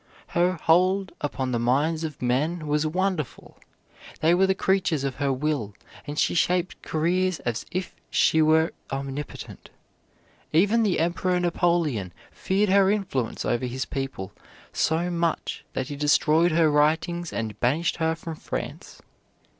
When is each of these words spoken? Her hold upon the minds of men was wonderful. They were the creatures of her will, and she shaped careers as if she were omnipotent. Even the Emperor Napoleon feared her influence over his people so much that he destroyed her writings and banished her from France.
Her 0.29 0.53
hold 0.53 1.11
upon 1.21 1.51
the 1.51 1.59
minds 1.59 2.03
of 2.03 2.23
men 2.23 2.65
was 2.65 2.87
wonderful. 2.87 3.59
They 4.19 4.33
were 4.33 4.47
the 4.47 4.55
creatures 4.55 5.03
of 5.03 5.17
her 5.17 5.31
will, 5.31 5.75
and 6.07 6.17
she 6.17 6.33
shaped 6.33 6.81
careers 6.81 7.37
as 7.41 7.67
if 7.69 7.93
she 8.09 8.41
were 8.41 8.71
omnipotent. 8.91 9.69
Even 10.53 10.81
the 10.81 10.99
Emperor 10.99 11.39
Napoleon 11.39 12.13
feared 12.31 12.69
her 12.71 12.89
influence 12.89 13.45
over 13.45 13.67
his 13.67 13.85
people 13.85 14.31
so 14.73 15.11
much 15.11 15.63
that 15.73 15.89
he 15.89 15.95
destroyed 15.95 16.51
her 16.51 16.71
writings 16.71 17.31
and 17.31 17.59
banished 17.59 17.97
her 17.97 18.15
from 18.15 18.33
France. 18.37 19.03